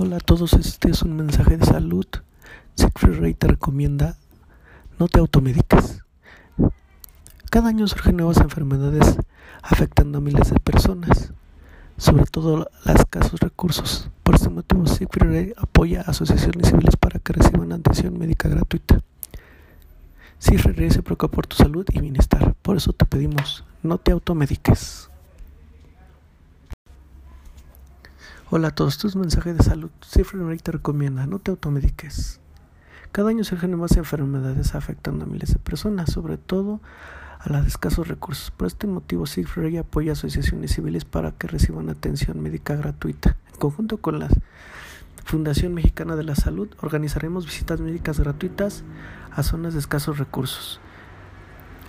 [0.00, 2.06] Hola a todos, este es un mensaje de salud.
[2.76, 4.16] Siegfried Rey te recomienda
[4.96, 6.04] no te automediques.
[7.50, 9.16] Cada año surgen nuevas enfermedades
[9.60, 11.32] afectando a miles de personas,
[11.96, 14.08] sobre todo las escasos recursos.
[14.22, 19.00] Por este motivo, Siegfried Rey apoya a asociaciones civiles para que reciban atención médica gratuita.
[20.38, 24.12] Siegfried Rey se preocupa por tu salud y bienestar, por eso te pedimos no te
[24.12, 25.07] automediques.
[28.50, 29.90] Hola a todos, tus mensajes de salud.
[30.00, 32.40] Cifra Rey te recomienda, no te automediques.
[33.12, 36.80] Cada año surgen nuevas enfermedades afectando a miles de personas, sobre todo
[37.40, 38.50] a las de escasos recursos.
[38.50, 43.36] Por este motivo, Rey apoya asociaciones civiles para que reciban atención médica gratuita.
[43.52, 44.28] En conjunto con la
[45.26, 48.82] Fundación Mexicana de la Salud, organizaremos visitas médicas gratuitas
[49.30, 50.80] a zonas de escasos recursos.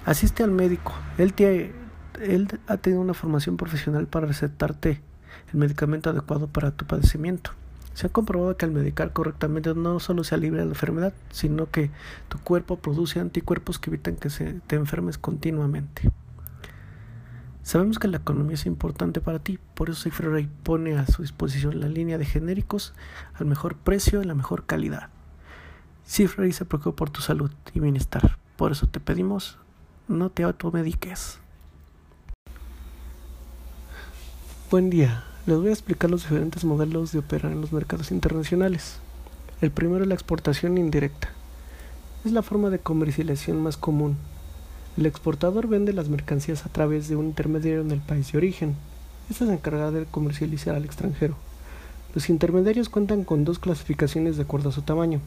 [0.04, 0.92] Asiste al médico.
[1.18, 1.74] Él, te,
[2.20, 5.02] él ha tenido una formación profesional para recetarte
[5.52, 7.52] el medicamento adecuado para tu padecimiento.
[7.94, 11.92] Se ha comprobado que al medicar correctamente no solo se alivia la enfermedad, sino que
[12.30, 16.12] tu cuerpo produce anticuerpos que evitan que se te enfermes continuamente.
[17.64, 21.80] Sabemos que la economía es importante para ti, por eso Rey pone a su disposición
[21.80, 22.94] la línea de genéricos
[23.36, 25.10] al mejor precio y la mejor calidad.
[26.38, 29.60] Rey se preocupa por tu salud y bienestar, por eso te pedimos
[30.10, 31.40] no te automediques.
[34.72, 39.00] Buen día, les voy a explicar los diferentes modelos de operar en los mercados internacionales.
[39.62, 41.30] El primero es la exportación indirecta.
[42.24, 44.18] Es la forma de comercialización más común.
[44.96, 48.76] El exportador vende las mercancías a través de un intermediario en el país de origen.
[49.28, 51.34] Este se encarga de comercializar al extranjero.
[52.14, 55.20] Los intermediarios cuentan con dos clasificaciones de acuerdo a su tamaño.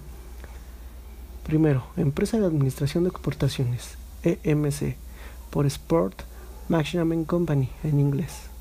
[1.43, 4.95] Primero, Empresa de Administración de Exportaciones, EMC,
[5.51, 6.23] por Sport
[6.69, 8.52] Management Company en inglés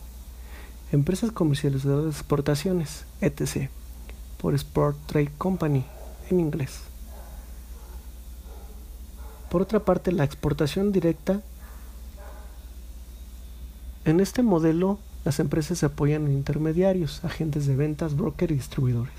[0.91, 3.69] empresas comercializadoras de exportaciones, etc.,
[4.39, 5.85] por Sport Trade Company
[6.29, 6.81] en inglés.
[9.49, 11.41] Por otra parte, la exportación directa.
[14.05, 19.13] En este modelo, las empresas se apoyan en intermediarios, agentes de ventas, brokers y distribuidores.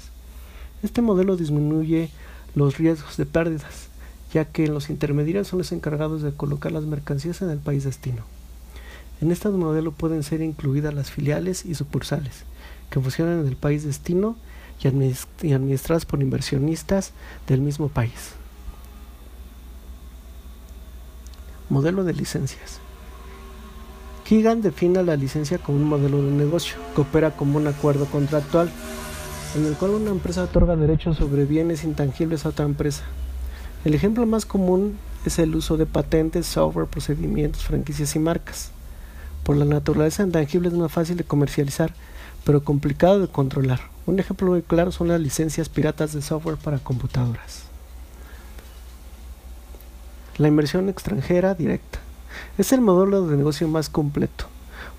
[0.82, 2.10] Este modelo disminuye
[2.54, 3.88] los riesgos de pérdidas,
[4.32, 8.24] ya que los intermediarios son los encargados de colocar las mercancías en el país destino.
[9.22, 12.42] En este modelo pueden ser incluidas las filiales y sucursales,
[12.90, 14.34] que funcionan en el país destino
[14.82, 17.12] y, administradas por inversionistas
[17.46, 18.32] del mismo país.
[21.70, 22.80] Modelo de licencias.
[24.24, 28.70] Kigan define la licencia como un modelo de negocio que opera como un acuerdo contractual
[29.54, 33.04] en el cual una empresa otorga derechos sobre bienes intangibles a otra empresa.
[33.84, 38.72] El ejemplo más común es el uso de patentes, software, procedimientos, franquicias y marcas.
[39.42, 41.92] Por la naturaleza intangible es más fácil de comercializar,
[42.44, 43.80] pero complicado de controlar.
[44.06, 47.64] Un ejemplo muy claro son las licencias piratas de software para computadoras.
[50.38, 51.98] La inversión extranjera directa.
[52.56, 54.46] Es el modelo de negocio más completo,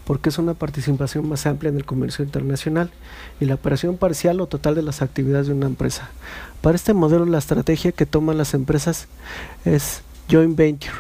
[0.06, 2.92] porque es una participación más amplia en el comercio internacional
[3.40, 6.10] y la operación parcial o total de las actividades de una empresa.
[6.62, 9.08] Para este modelo la estrategia que toman las empresas
[9.64, 10.94] es joint venture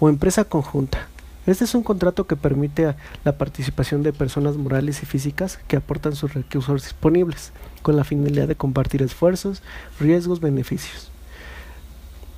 [0.00, 1.08] o empresa conjunta
[1.46, 6.16] este es un contrato que permite la participación de personas morales y físicas que aportan
[6.16, 7.52] sus recursos disponibles,
[7.82, 9.62] con la finalidad de compartir esfuerzos,
[10.00, 11.12] riesgos, beneficios.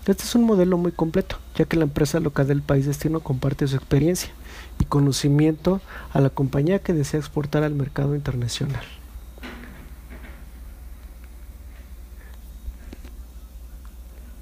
[0.07, 3.67] Este es un modelo muy completo, ya que la empresa local del país destino comparte
[3.67, 4.31] su experiencia
[4.79, 5.81] y conocimiento
[6.13, 8.85] a la compañía que desea exportar al mercado internacional.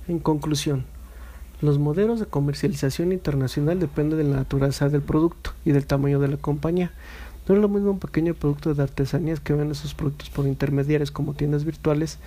[0.08, 0.86] En conclusión,
[1.62, 6.28] los modelos de comercialización internacional dependen de la naturaleza del producto y del tamaño de
[6.28, 6.92] la compañía.
[7.48, 11.10] No es lo mismo un pequeño producto de artesanías que vende sus productos por intermediarios
[11.10, 12.18] como tiendas virtuales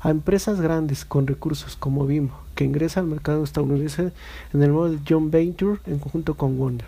[0.00, 4.12] a empresas grandes con recursos como Bimbo, que ingresa al mercado estadounidense
[4.54, 6.86] en el modo de John Venture en conjunto con Wonder.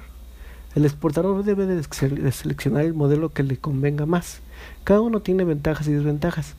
[0.76, 4.40] El exportador debe de seleccionar el modelo que le convenga más.
[4.84, 6.54] Cada uno tiene ventajas y desventajas,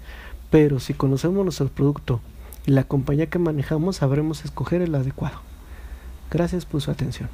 [0.49, 2.19] pero si conocemos nuestro producto
[2.65, 5.39] y la compañía que manejamos sabremos escoger el adecuado.
[6.29, 7.29] Gracias por su atención.